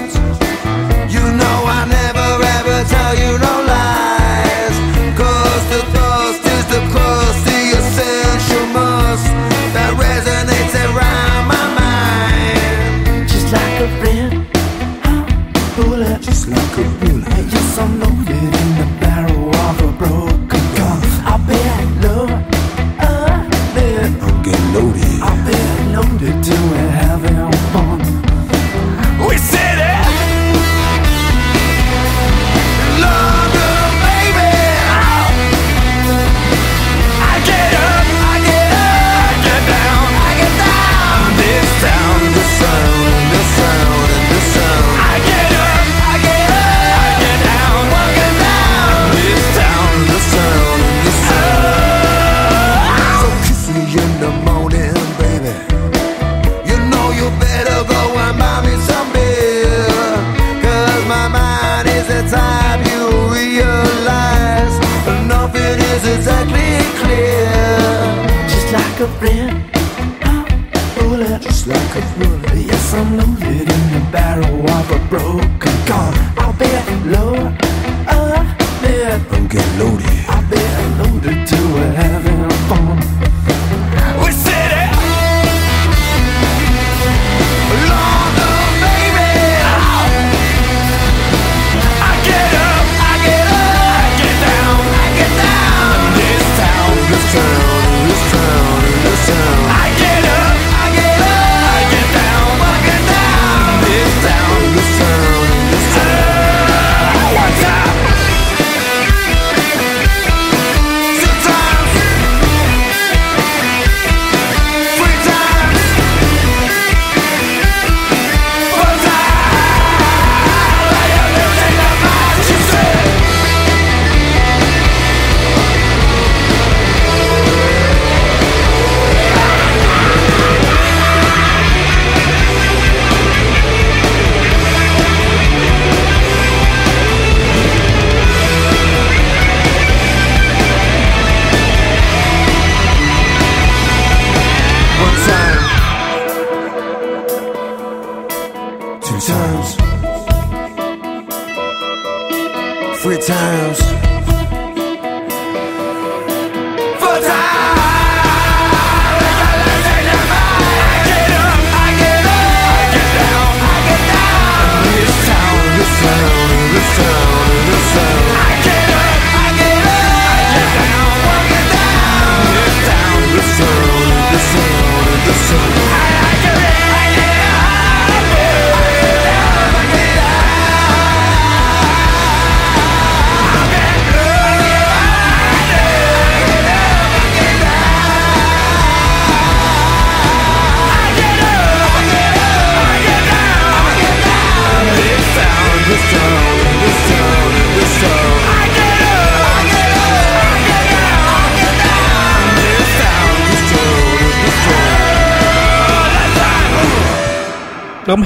[0.00, 3.49] You know I never ever tell you no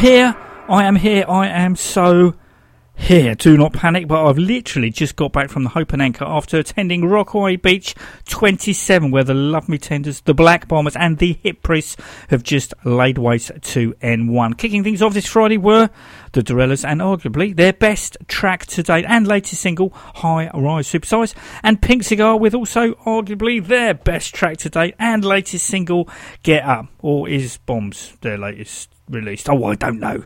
[0.04, 0.36] here.
[0.68, 1.24] I am here.
[1.26, 2.34] I am so
[2.94, 3.34] here.
[3.34, 6.58] Do not panic, but I've literally just got back from the Hope and Anchor after
[6.58, 7.94] attending Rockaway Beach
[8.28, 11.96] 27, where the Love Me Tenders, the Black Bombers, and the Hip Priests
[12.28, 14.58] have just laid waste to N1.
[14.58, 15.88] Kicking things off this Friday were
[16.32, 21.34] the DeRellas and arguably their best track to date and latest single, High Rise Supersize,
[21.62, 26.10] and Pink Cigar with also arguably their best track to date and latest single,
[26.42, 29.48] Get Up, or is Bombs their latest released.
[29.48, 30.24] Oh, I don't know.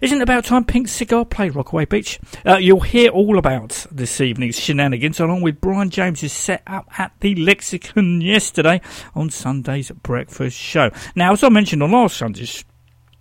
[0.00, 2.18] Isn't it about time Pink Cigar played Rockaway Beach?
[2.46, 7.12] Uh, you'll hear all about this evening's shenanigans along with Brian James's set up at
[7.20, 8.80] the Lexington yesterday
[9.14, 10.90] on Sunday's breakfast show.
[11.14, 12.64] Now, as I mentioned on last Sunday's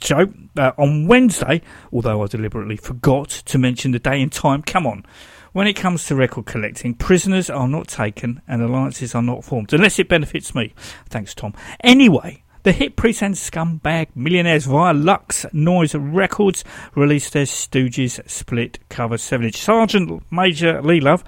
[0.01, 4.87] show, uh, on Wednesday, although I deliberately forgot to mention the day and time, come
[4.87, 5.05] on.
[5.51, 9.73] When it comes to record collecting, prisoners are not taken and alliances are not formed,
[9.73, 10.73] unless it benefits me.
[11.09, 11.55] Thanks, Tom.
[11.81, 18.79] Anyway, The Hip Priest and scumbag millionaires via Lux Noise Records released their Stooges split
[18.89, 19.55] cover 7 inch.
[19.55, 21.23] Sergeant Major Lee Love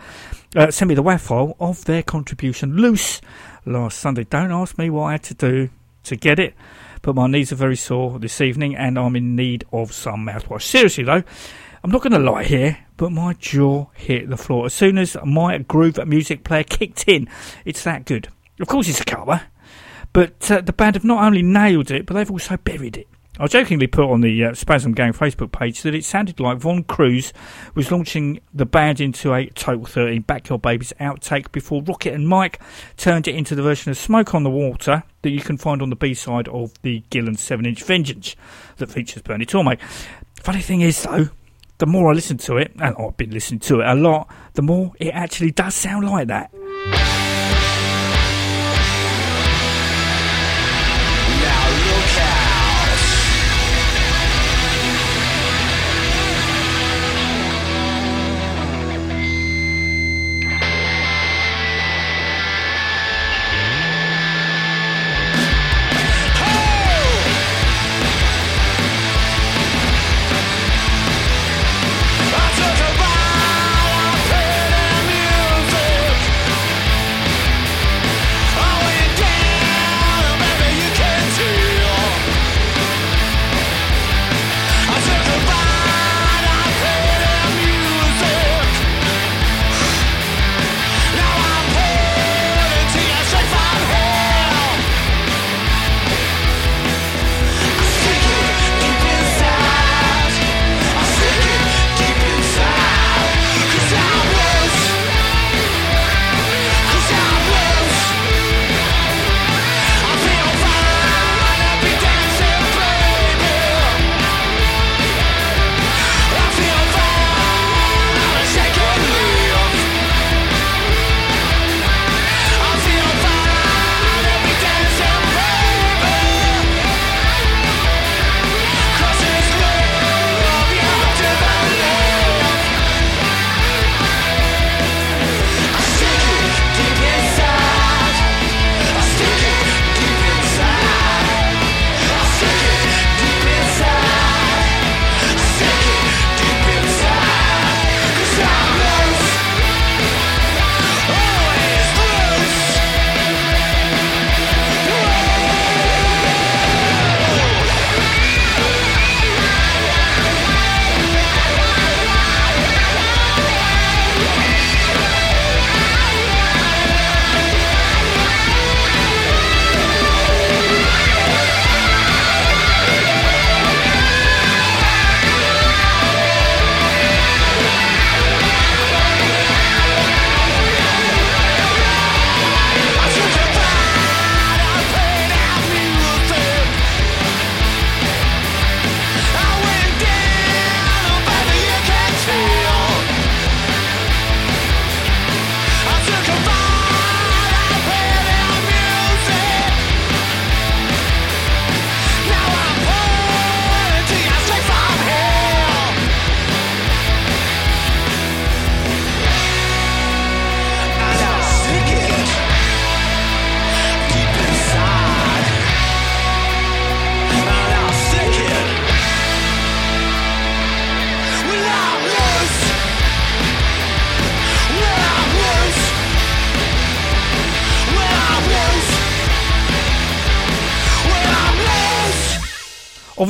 [0.57, 3.21] uh, sent me the WAV file of their contribution loose
[3.65, 4.25] last Sunday.
[4.25, 5.69] Don't ask me what I had to do
[6.03, 6.53] to get it,
[7.01, 10.63] but my knees are very sore this evening and I'm in need of some mouthwash.
[10.63, 11.23] Seriously though,
[11.81, 15.15] I'm not going to lie here, but my jaw hit the floor as soon as
[15.23, 17.29] my groove music player kicked in.
[17.63, 18.27] It's that good.
[18.59, 19.43] Of course, it's a cover,
[20.13, 23.08] but uh, the band have not only nailed it, but they've also buried it.
[23.39, 26.84] I jokingly put on the uh, Spasm Gang Facebook page that it sounded like Von
[26.84, 27.32] Cruz
[27.74, 32.60] was launching the band into a Total 13 Backyard Babies outtake before Rocket and Mike
[32.98, 35.89] turned it into the version of Smoke on the Water that you can find on
[35.89, 38.36] the B side of the Gillan 7 inch Vengeance
[38.77, 39.80] that features Bernie Tormé.
[40.36, 41.30] Funny thing is, though,
[41.77, 44.62] the more I listen to it, and I've been listening to it a lot, the
[44.62, 46.53] more it actually does sound like that.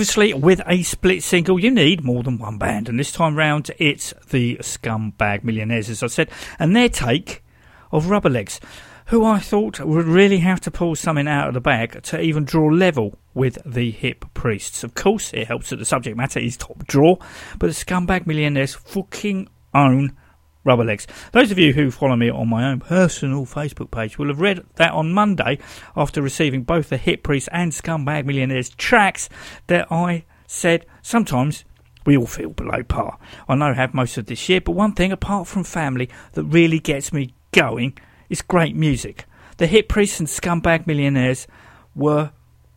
[0.02, 3.70] Obviously, with a split single, you need more than one band, and this time round,
[3.78, 7.44] it's the Scumbag Millionaires, as I said, and their take
[7.92, 8.60] of Rubberlegs,
[9.06, 12.46] who I thought would really have to pull something out of the bag to even
[12.46, 14.84] draw level with the Hip Priests.
[14.84, 17.18] Of course, it helps that the subject matter is top draw,
[17.60, 20.18] but the Scumbag Millionaires fucking own
[20.64, 21.08] rubber legs.
[21.32, 24.64] Those of you who follow me on my own personal Facebook page will have read
[24.76, 25.60] that on Monday,
[25.96, 29.30] after receiving both the Hip Priest and Scumbag Millionaires tracks,
[29.68, 31.64] that I said sometimes
[32.06, 33.18] we all feel below par.
[33.48, 36.44] I know I have most of this year, but one thing apart from family that
[36.44, 37.98] really gets me going
[38.30, 39.26] is great music.
[39.58, 41.48] The Hip Priests and Scumbag Millionaires
[41.94, 42.32] were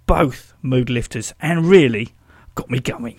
[0.07, 2.14] both mood lifters and really
[2.55, 3.17] got me going.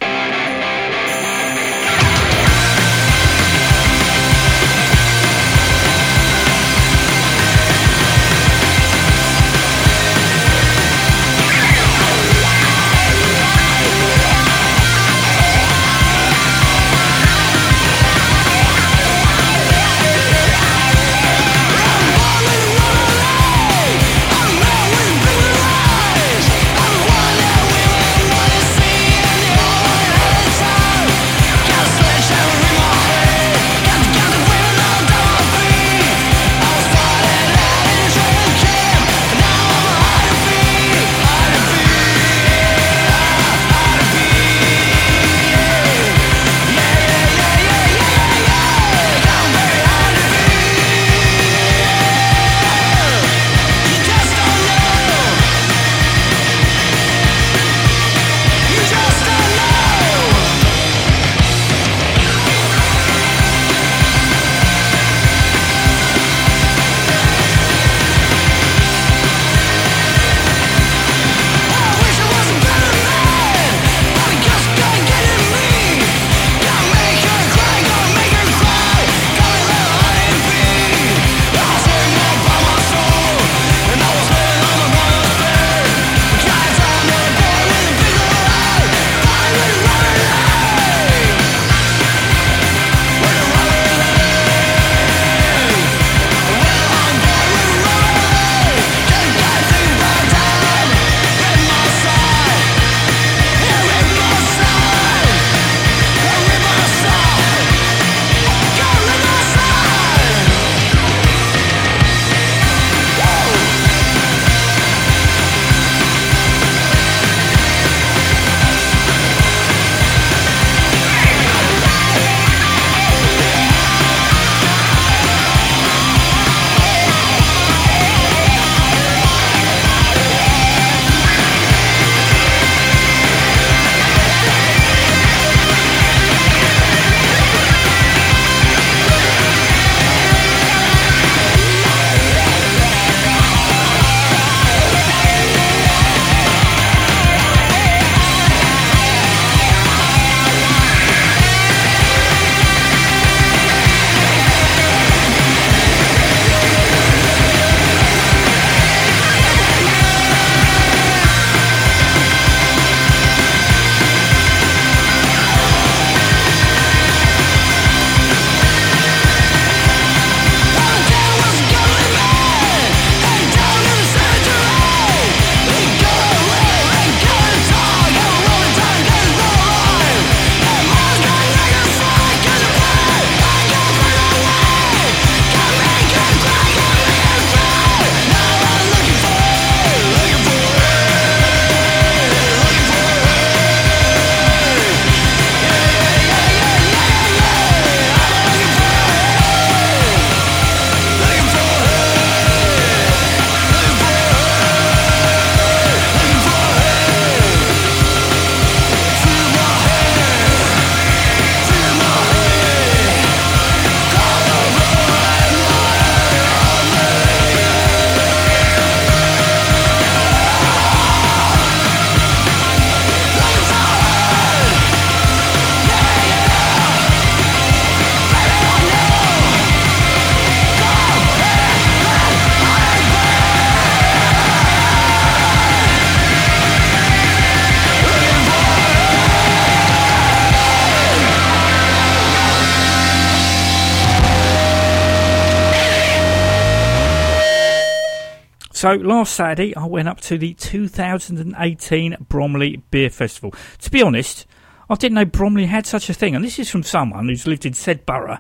[248.86, 253.52] So last Saturday, I went up to the 2018 Bromley Beer Festival.
[253.80, 254.46] To be honest,
[254.88, 257.66] I didn't know Bromley had such a thing, and this is from someone who's lived
[257.66, 258.38] in said borough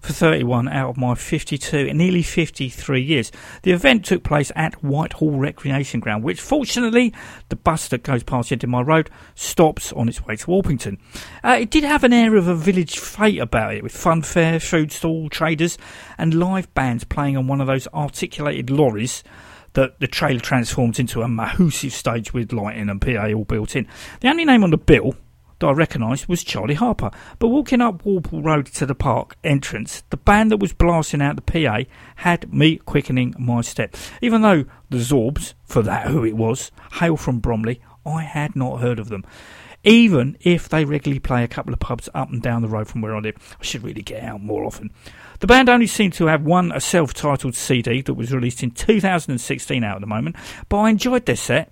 [0.00, 3.30] for 31 out of my 52, nearly 53 years.
[3.62, 7.14] The event took place at Whitehall Recreation Ground, which fortunately
[7.48, 10.46] the bus that goes past the end of my road stops on its way to
[10.46, 10.98] Orpington.
[11.44, 14.90] Uh, it did have an air of a village fete about it, with funfair, food
[14.90, 15.78] stall, traders,
[16.18, 19.22] and live bands playing on one of those articulated lorries
[19.74, 23.86] that the trailer transforms into a massive stage with lighting and PA all built in.
[24.20, 25.14] The only name on the bill
[25.58, 27.10] that I recognised was Charlie Harper.
[27.38, 31.36] But walking up Walpole Road to the park entrance, the band that was blasting out
[31.36, 31.82] the PA
[32.16, 33.96] had me quickening my step.
[34.20, 38.80] Even though the Zorbs, for that who it was, hail from Bromley, I had not
[38.80, 39.24] heard of them.
[39.84, 43.02] Even if they regularly play a couple of pubs up and down the road from
[43.02, 44.90] where I live, I should really get out more often.
[45.44, 48.70] The band only seem to have one a self titled CD that was released in
[48.70, 50.36] 2016 out at the moment,
[50.70, 51.70] but I enjoyed their set.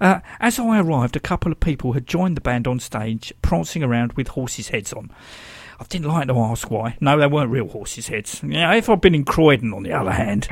[0.00, 3.82] Uh, as I arrived, a couple of people had joined the band on stage, prancing
[3.82, 5.10] around with horses' heads on.
[5.80, 6.96] I didn't like to ask why.
[7.00, 8.40] No, they weren't real horses' heads.
[8.46, 10.46] Yeah, if I'd been in Croydon, on the other hand.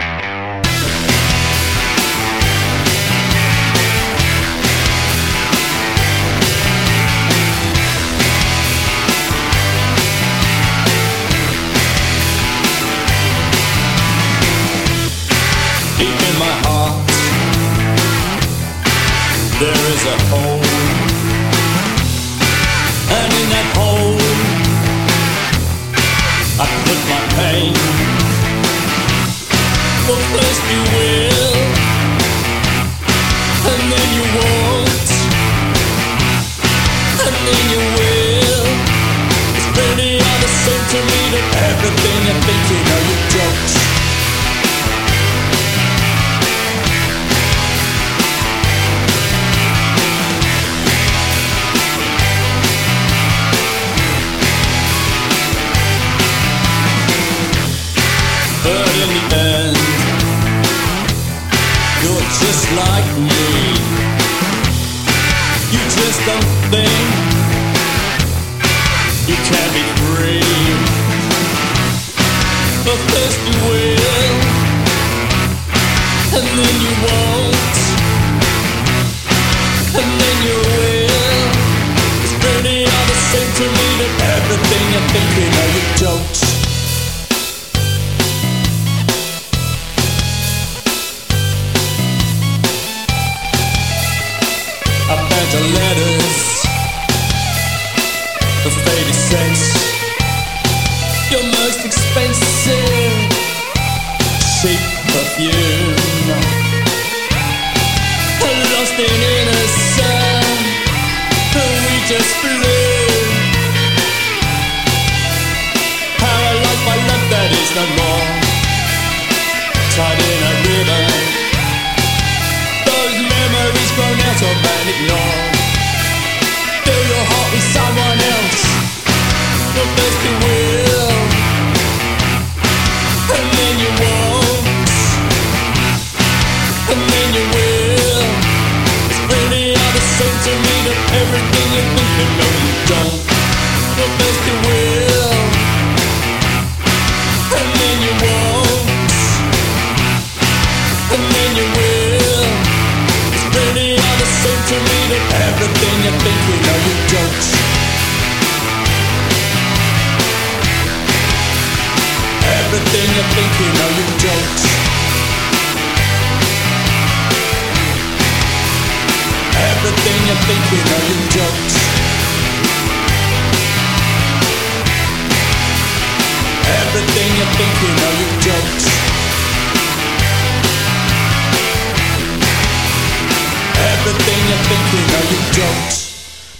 [20.06, 20.62] A hole.
[23.18, 24.18] And in that hole,
[26.60, 27.95] I put my pain.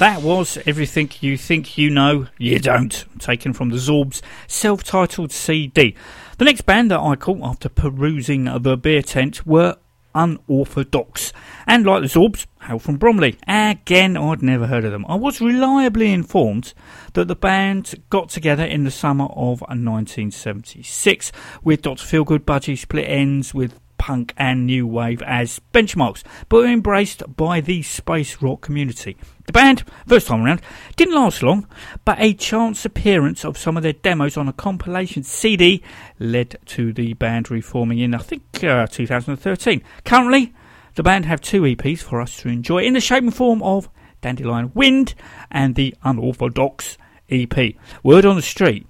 [0.07, 5.33] That was Everything You Think You Know, You Don't, taken from the Zorbs self titled
[5.33, 5.97] CD.
[6.39, 9.77] The next band that I caught after perusing the beer tent were
[10.15, 11.33] Unorfardox,
[11.67, 13.37] and like the Zorbs, hail from Bromley.
[13.49, 15.05] Again, I'd never heard of them.
[15.09, 16.73] I was reliably informed
[17.15, 21.33] that the band got together in the summer of 1976
[21.65, 22.05] with Dr.
[22.05, 27.61] Feelgood, Budgie, Split Ends, with punk and new wave as benchmarks, but were embraced by
[27.61, 29.17] the space rock community.
[29.47, 30.61] The band, first time around,
[30.97, 31.69] didn't last long,
[32.05, 35.83] but a chance appearance of some of their demos on a compilation CD
[36.19, 39.83] led to the band reforming in, I think, uh, 2013.
[40.05, 40.53] Currently,
[40.97, 43.89] the band have two EPs for us to enjoy in the shape and form of
[44.21, 45.15] Dandelion Wind
[45.51, 46.97] and the Unorfardox
[47.31, 47.77] EP.
[48.03, 48.87] Word on the street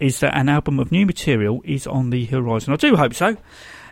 [0.00, 2.74] is that an album of new material is on the horizon.
[2.74, 3.36] I do hope so.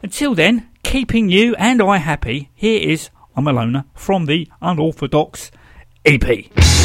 [0.02, 5.50] Until then, keeping you and I happy, here is I'm a Loner from the Unorfardox
[6.04, 6.81] EP.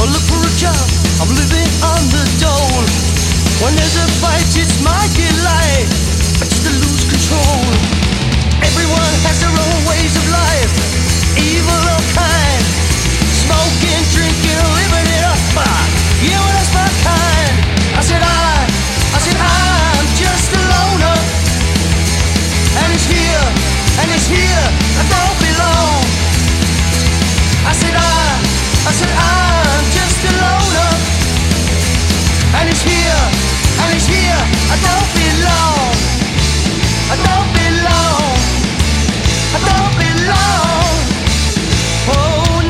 [0.00, 0.86] or look for a job.
[1.20, 2.84] I'm living on the dole.
[3.60, 5.88] When there's a fight, it's my delight.
[6.40, 7.62] I just lose control.
[8.62, 10.72] Everyone has their own ways of life,
[11.36, 12.62] evil or kind.
[13.44, 15.40] Smoking, drinking, living it up.
[16.22, 17.54] Yeah, well, that's my kind.
[17.98, 18.64] I said I,
[19.12, 21.18] I said I'm just a loner.
[22.80, 23.46] And it's here,
[24.00, 24.66] and it's here.
[24.96, 26.00] I don't belong.
[27.68, 28.21] I said I.
[28.84, 30.92] I said, I'm just a loner.
[32.58, 33.22] And he's here,
[33.80, 34.42] and he's here.
[34.70, 35.94] I don't belong.
[37.12, 38.36] I don't belong.
[39.54, 40.92] I don't belong.
[42.08, 42.60] Oh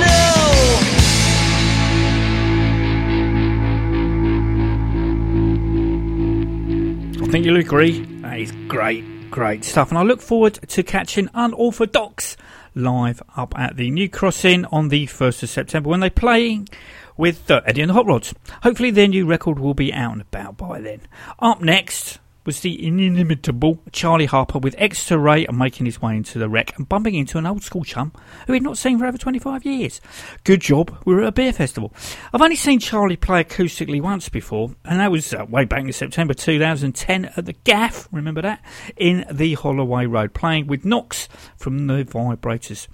[7.19, 7.25] no.
[7.25, 8.05] I think you'll agree.
[8.21, 9.89] That is great, great stuff.
[9.91, 12.37] And I look forward to catching Unorfardox
[12.75, 16.69] live up at the New Cross Inn on the 1st of September when they're playing
[17.17, 18.35] with uh, Eddie and the Hot Rods.
[18.63, 21.01] Hopefully, their new record will be out and about by then.
[21.39, 26.39] Up next was the inimitable Charlie Harper with Exeter Ray and making his way into
[26.39, 28.13] the wreck and bumping into an old school chum
[28.47, 30.01] who he'd not seen for over 25 years.
[30.45, 31.93] Good job, we were at a beer festival.
[32.33, 35.93] I've only seen Charlie play acoustically once before, and that was uh, way back in
[35.93, 38.65] September 2010 at the Gaff, remember that?
[38.97, 42.89] In the Holloway Road, playing with Knox from the Vibrators.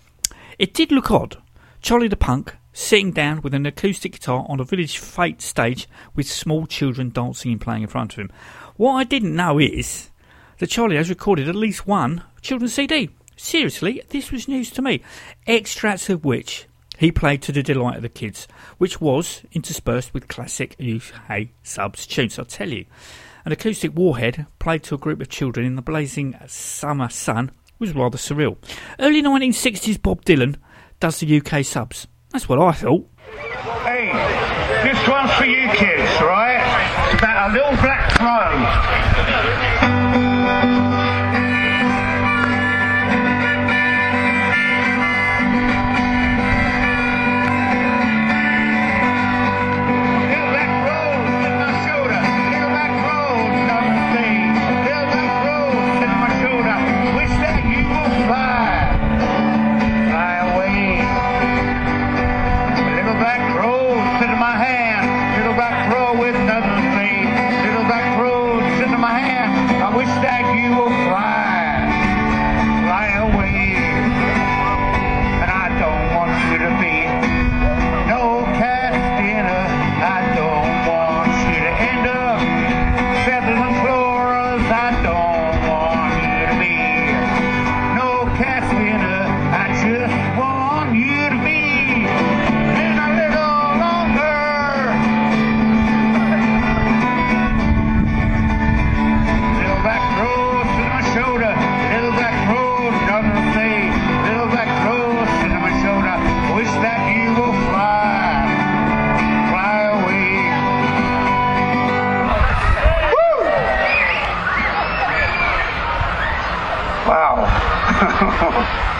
[0.59, 1.37] It did look odd.
[1.81, 6.31] Charlie the Punk sitting down with an acoustic guitar on a village fete stage with
[6.31, 8.31] small children dancing and playing in front of him.
[8.79, 10.09] What I didn't know is
[10.59, 13.11] that Charlie has recorded at least one children's CD.
[13.37, 15.03] Seriously, this was news to me.
[15.49, 18.47] Extracts of which he played to the delight of the kids,
[18.79, 22.85] which was interspersed with classic UK subs tunes, I'll tell you.
[23.45, 27.97] An acoustic warhead played to a group of children in the blazing summer sun was
[27.97, 28.59] rather surreal.
[29.01, 30.55] Early 1960s Bob Dylan
[31.01, 32.07] does the UK subs.
[32.31, 33.11] That's what I thought.
[33.83, 36.61] Hey, this one's for you kids, right?
[37.13, 38.59] It's about a little black crow.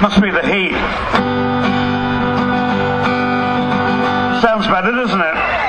[0.01, 0.73] Must be the heat.
[4.41, 5.68] Sounds better, doesn't it?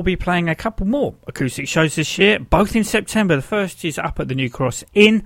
[0.00, 3.36] Will be playing a couple more acoustic shows this year, both in September.
[3.36, 5.24] The first is up at the New Cross Inn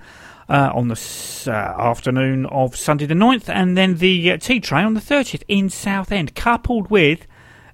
[0.49, 4.83] uh, on the uh, afternoon of Sunday the 9th, and then the uh, Tea Tray
[4.83, 7.25] on the 30th in Southend, coupled with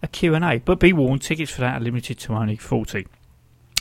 [0.04, 0.60] a Q&A.
[0.60, 3.08] But be warned, tickets for that are limited to only 40.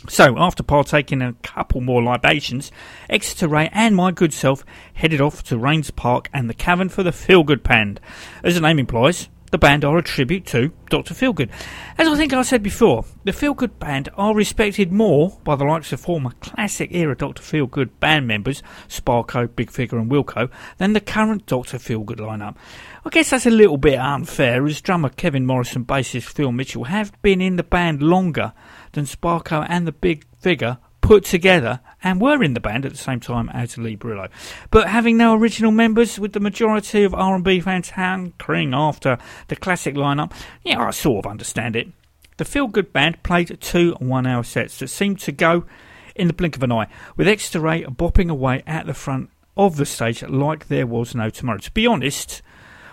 [0.09, 2.73] So, after partaking in a couple more libations,
[3.11, 4.64] Exeter Ray and my good self
[4.95, 8.01] headed off to Raynes Park and the Cavern for the Feelgood Band.
[8.43, 11.14] As the name implies, the band are a tribute to Dr.
[11.14, 11.51] Feelgood.
[11.98, 15.92] As I think I said before, the Feelgood Band are respected more by the likes
[15.92, 17.42] of former classic era Dr.
[17.42, 21.78] Feelgood band members, Sparko, Big Figure, and Wilco, than the current Dr.
[21.78, 22.57] Feelgood lineup.
[23.05, 26.84] I guess that's a little bit unfair, as drummer Kevin Morris and bassist Phil Mitchell
[26.84, 28.53] have been in the band longer
[28.92, 30.78] than Sparko and the Big Figure
[31.11, 34.28] put together and were in the band at the same time as Lee Brilleaux.
[34.70, 39.96] But having no original members, with the majority of R&B fans hankering after the classic
[39.96, 40.32] lineup,
[40.62, 41.88] yeah, I sort of understand it.
[42.36, 45.64] The Feelgood Band played two one-hour sets that seemed to go
[46.14, 46.86] in the blink of an eye,
[47.16, 51.28] with Exeter Ray bopping away at the front of the stage like there was no
[51.28, 51.58] tomorrow.
[51.58, 52.40] To be honest,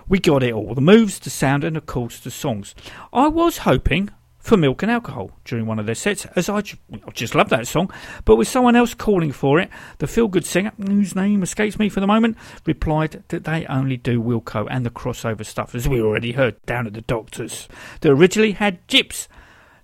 [0.08, 2.74] we got it all the moves, the sound, and of course the songs.
[3.14, 4.10] I was hoping
[4.48, 7.50] for milk and alcohol during one of their sets, as I ju- I just love
[7.50, 7.92] that song.
[8.24, 11.90] But with someone else calling for it, the feel good singer, whose name escapes me
[11.90, 16.02] for the moment, replied that they only do Wilco and the crossover stuff, as we
[16.02, 17.68] already heard down at the Doctors,
[18.00, 19.28] that originally had Gypie's,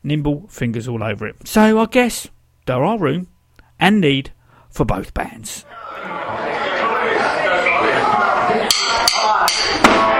[0.01, 1.45] nimble fingers all over it.
[1.45, 2.29] So I guess
[2.65, 3.27] there are room
[3.81, 4.31] and need
[4.69, 5.65] for both bands.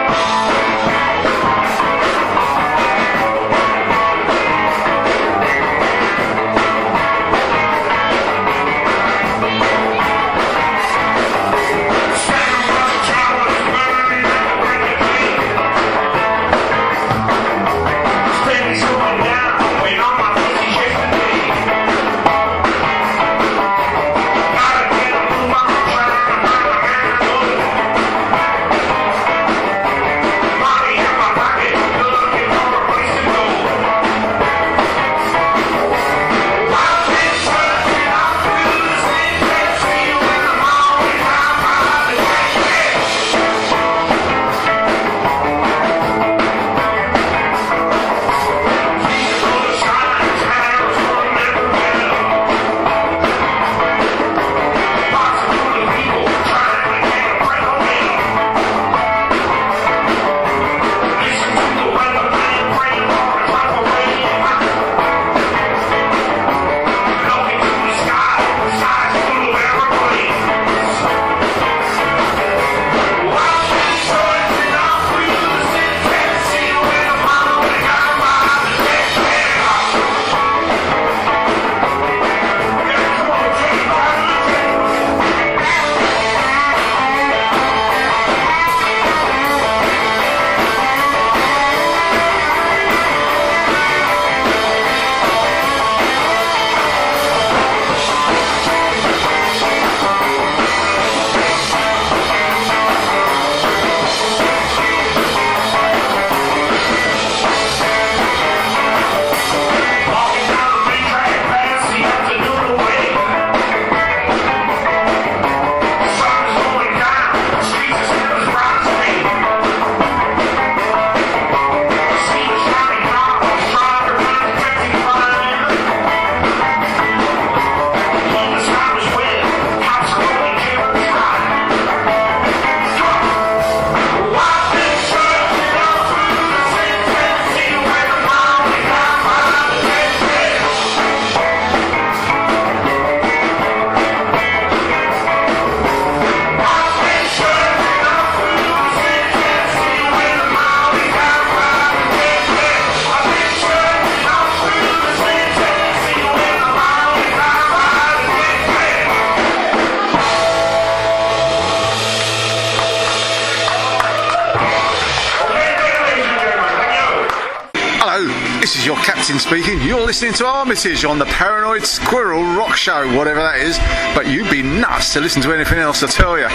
[169.34, 169.82] Captain speaking.
[169.82, 173.80] You're listening to Armitage on the Paranoid Squirrel Rock Show, whatever that is.
[174.16, 176.48] But you'd be nuts to listen to anything else, I tell you.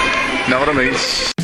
[0.48, 1.37] Know what I mean?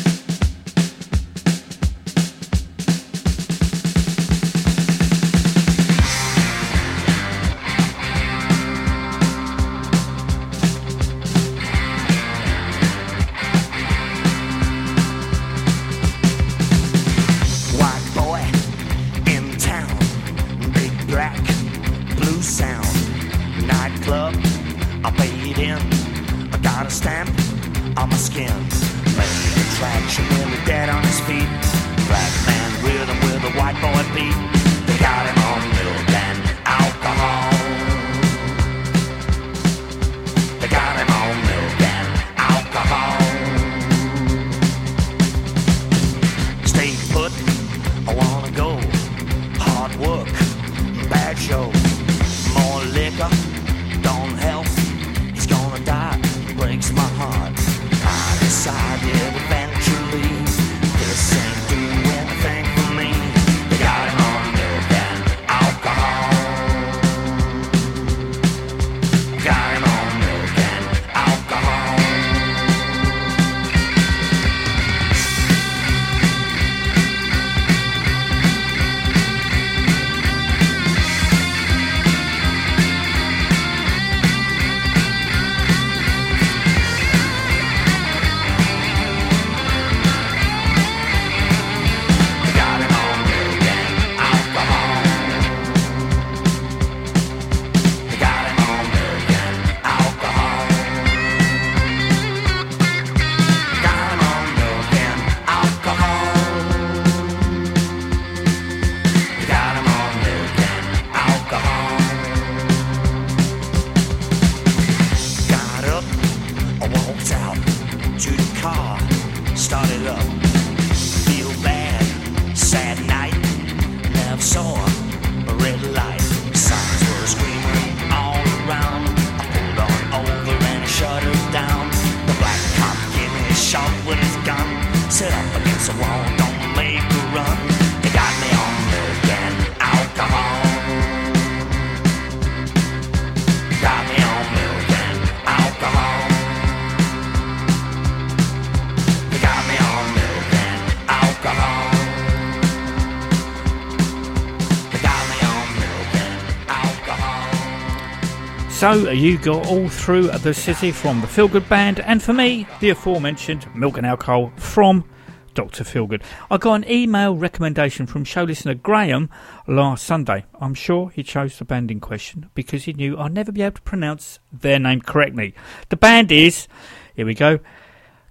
[158.85, 162.91] So you got all through the city from the Feelgood Band, and for me, the
[162.91, 165.09] aforementioned Milk and Alcohol from
[165.55, 165.83] Dr.
[165.83, 166.21] Feelgood.
[166.51, 169.31] I got an email recommendation from show listener Graham
[169.65, 170.45] last Sunday.
[170.61, 173.77] I'm sure he chose the band in question because he knew I'd never be able
[173.77, 175.55] to pronounce their name correctly.
[175.89, 176.67] The band is,
[177.15, 177.57] here we go,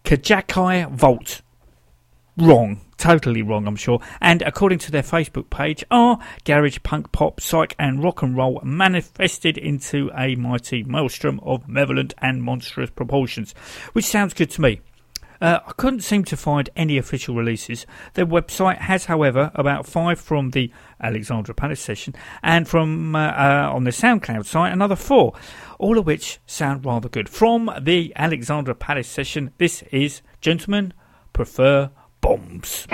[0.05, 1.43] Kajakai Vault.
[2.37, 2.81] Wrong.
[2.97, 4.01] Totally wrong, I'm sure.
[4.21, 8.61] And according to their Facebook page, are garage, punk, pop, psych, and rock and roll
[8.63, 13.55] manifested into a mighty maelstrom of malevolent and monstrous proportions,
[13.93, 14.81] which sounds good to me.
[15.41, 17.87] Uh, I couldn't seem to find any official releases.
[18.15, 23.71] Their website has, however, about five from the Alexandra Palace session, and from uh, uh,
[23.75, 25.35] on the SoundCloud site another four,
[25.79, 27.29] all of which sound rather good.
[27.29, 30.95] From the Alexandra Palace session, this is Gentlemen
[31.33, 31.91] Prefer
[32.25, 32.87] Bombs.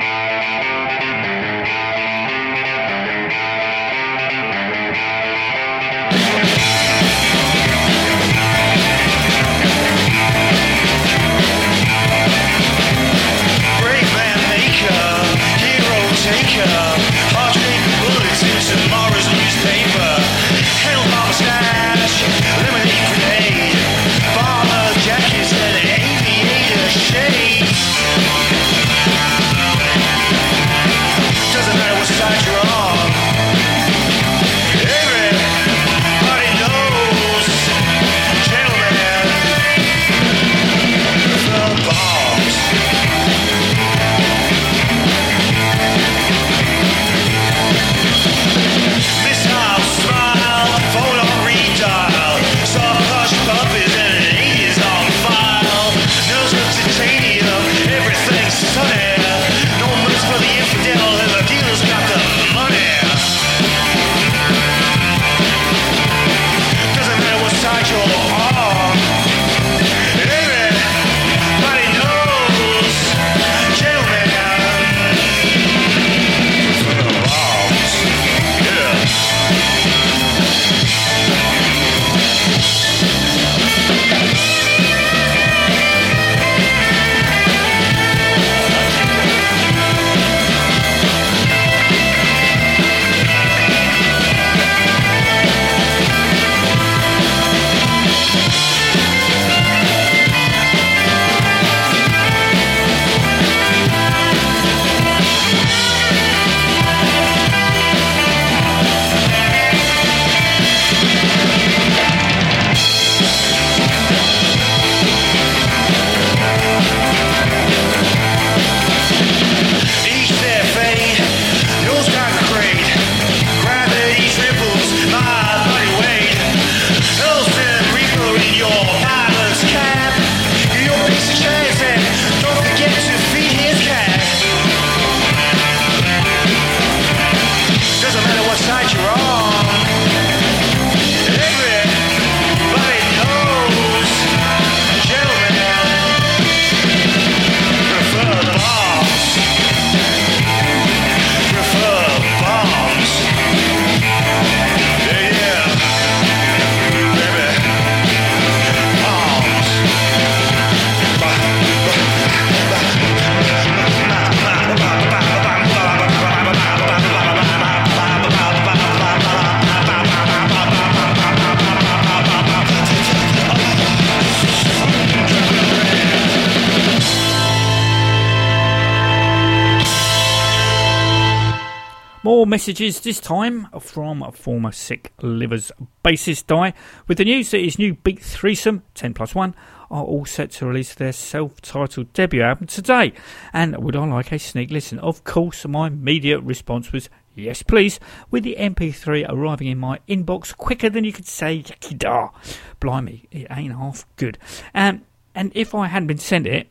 [182.61, 185.73] Messages this time from former Sick Livers
[186.05, 186.75] bassist Die
[187.09, 189.55] with the news that his new Beat Threesome 10 plus 1
[189.91, 193.15] are all set to release their self titled debut album today.
[193.55, 194.99] And would I like a sneak listen?
[194.99, 197.99] Of course, my immediate response was yes, please,
[198.31, 202.31] with the MP3 arriving in my inbox quicker than you could say yakida.
[202.79, 204.37] Blimey, it ain't half good.
[204.75, 205.01] Um,
[205.35, 206.69] and if I hadn't been sent it,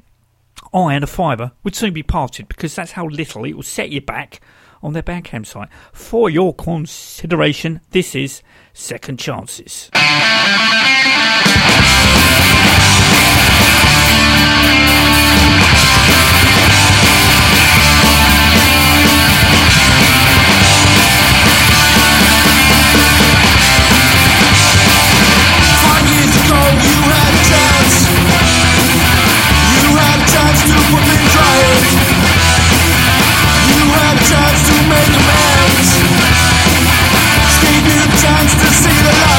[0.71, 3.89] I and a fiver would soon be parted because that's how little it will set
[3.89, 4.39] you back
[4.81, 5.69] on their Bandcamp site.
[5.93, 8.41] For your consideration, this is
[8.73, 9.89] Second Chances.
[25.83, 26.89] Five years ago,
[39.11, 39.38] to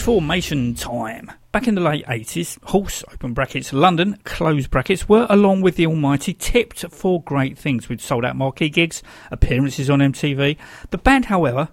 [0.00, 1.30] Reformation time.
[1.52, 5.86] Back in the late 80s, Horse, open brackets, London, close brackets, were, along with the
[5.86, 10.56] Almighty, tipped for great things with sold out marquee gigs, appearances on MTV.
[10.88, 11.68] The band, however,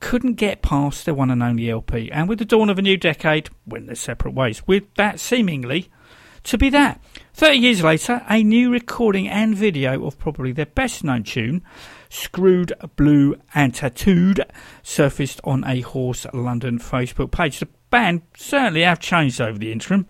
[0.00, 2.96] couldn't get past their one and only LP, and with the dawn of a new
[2.96, 5.90] decade, went their separate ways, with that seemingly
[6.44, 7.04] to be that.
[7.34, 11.62] 30 years later, a new recording and video of probably their best known tune,
[12.16, 14.44] Screwed, Blue and Tattooed,
[14.82, 17.60] surfaced on a Horse London Facebook page.
[17.60, 20.06] The band certainly have changed over the interim.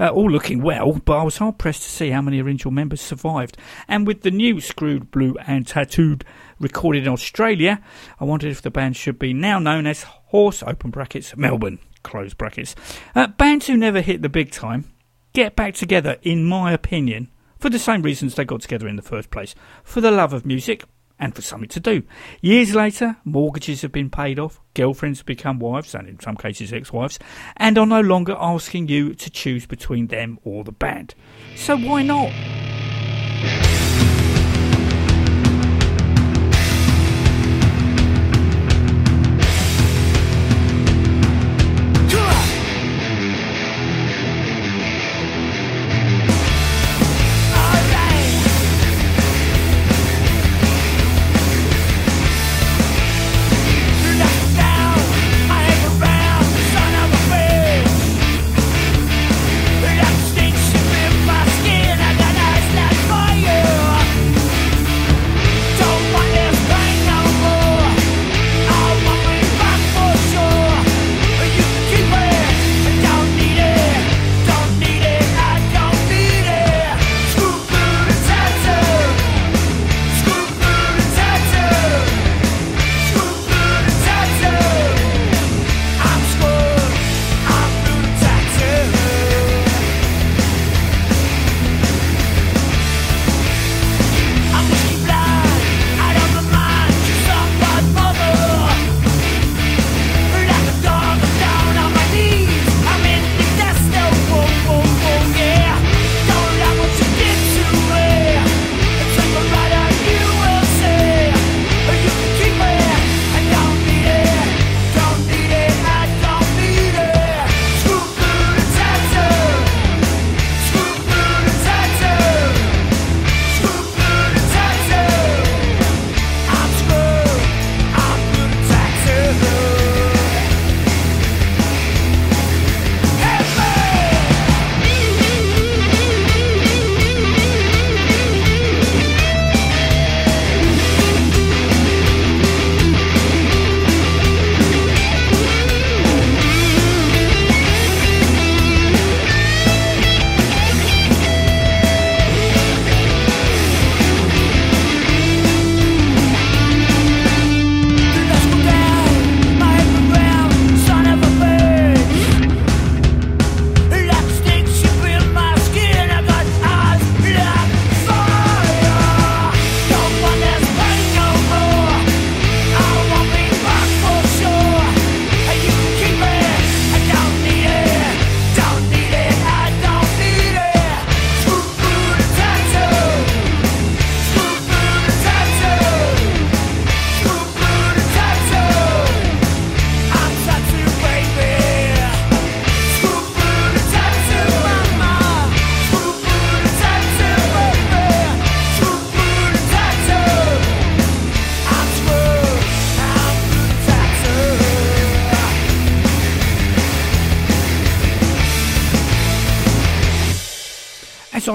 [0.00, 3.02] Uh, all looking well, but I was hard pressed to see how many original members
[3.02, 3.58] survived.
[3.86, 6.24] And with the new Screwed, Blue and Tattooed
[6.58, 7.82] recorded in Australia,
[8.18, 12.32] I wondered if the band should be now known as Horse, open brackets, Melbourne, close
[12.32, 12.74] brackets.
[13.14, 14.90] Uh, bands who never hit the big time
[15.34, 19.02] get back together, in my opinion, for the same reasons they got together in the
[19.02, 20.84] first place for the love of music
[21.18, 22.02] and for something to do.
[22.40, 26.72] Years later, mortgages have been paid off, girlfriends have become wives, and in some cases
[26.72, 27.18] ex wives,
[27.56, 31.14] and are no longer asking you to choose between them or the band.
[31.56, 33.81] So why not?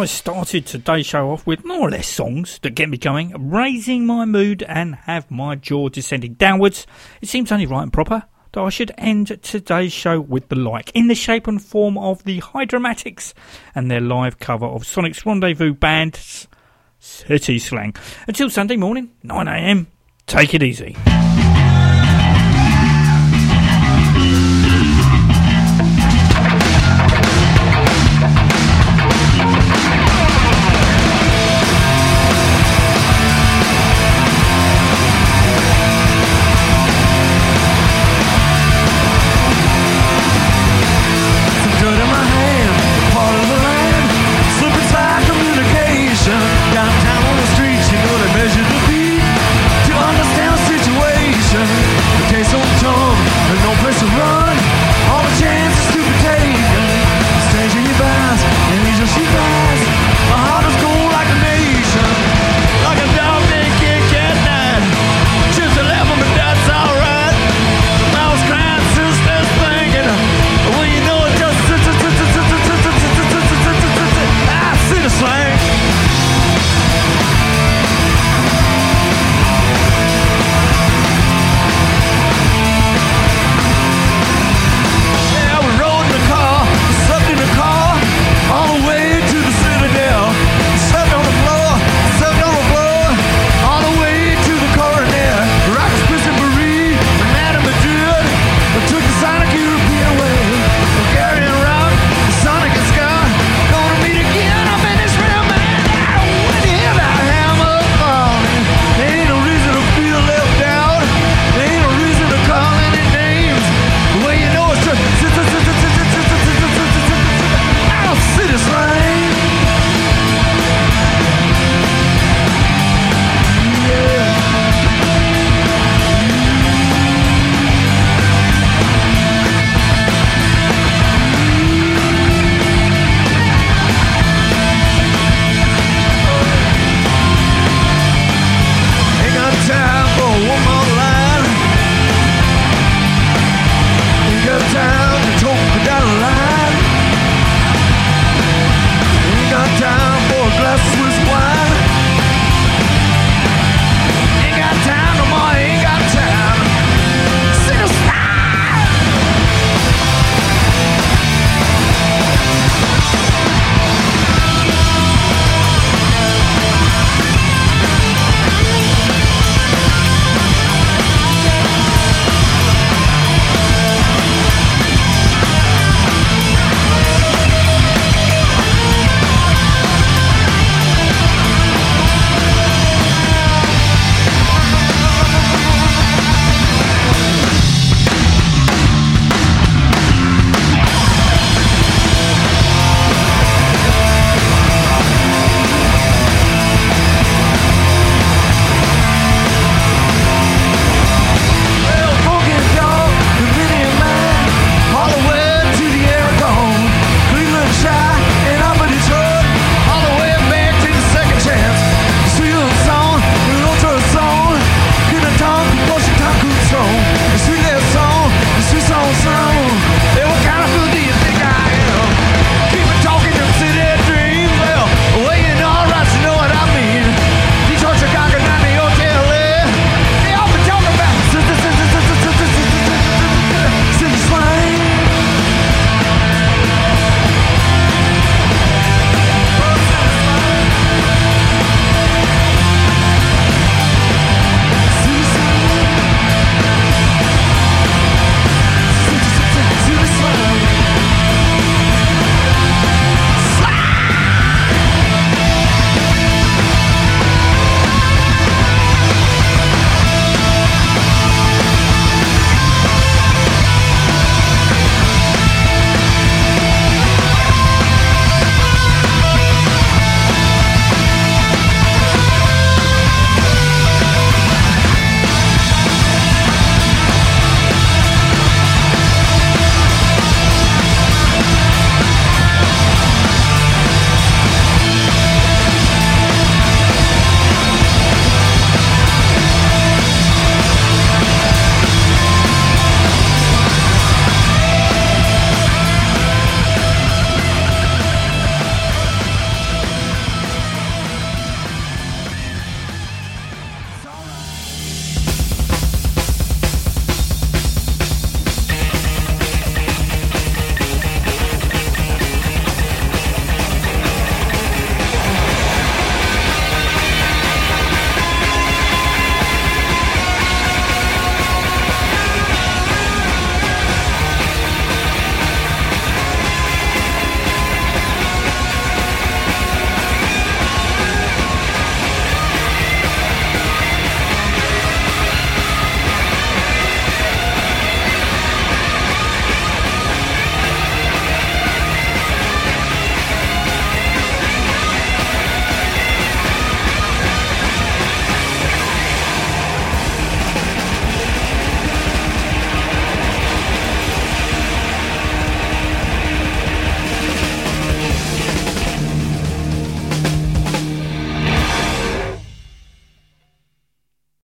[0.08, 4.06] I started today's show off with more or less songs that get me going, raising
[4.06, 6.88] my mood and have my jaw descending downwards,
[7.22, 10.94] it seems only right and proper that I should end today's show with the like,
[10.96, 13.34] in the shape and form of the Hydromatics
[13.76, 16.48] and their live cover of Sonic's Rendezvous Band's
[17.00, 17.94] City Slang.
[18.30, 19.88] Until Sunday morning, 9am,
[20.26, 20.96] take it easy.